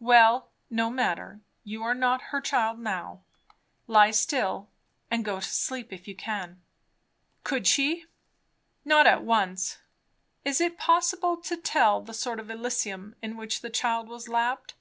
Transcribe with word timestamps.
"Well, 0.00 0.52
no 0.70 0.88
matter; 0.88 1.40
you 1.62 1.82
are 1.82 1.92
not 1.94 2.22
her 2.32 2.40
child 2.40 2.78
now. 2.78 3.20
Lie 3.86 4.10
still, 4.10 4.70
and 5.10 5.22
go 5.22 5.38
to 5.38 5.46
sleep 5.46 5.92
if 5.92 6.08
you 6.08 6.16
can." 6.16 6.62
Could 7.44 7.66
she? 7.66 8.06
Not 8.86 9.06
at 9.06 9.22
once. 9.22 9.76
Is 10.46 10.62
it 10.62 10.78
possible 10.78 11.36
to 11.42 11.58
tell 11.58 12.00
the 12.00 12.14
sort 12.14 12.40
of 12.40 12.48
Elysium 12.50 13.16
in 13.20 13.36
which 13.36 13.60
the 13.60 13.68
child 13.68 14.08
was 14.08 14.30
lapped? 14.30 14.72